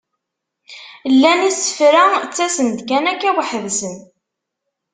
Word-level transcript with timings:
Llan 1.13 1.39
yisefra 1.45 2.03
ttasen-d 2.25 2.79
kan 2.89 3.05
akka 3.11 3.29
weḥd-sen. 3.37 3.95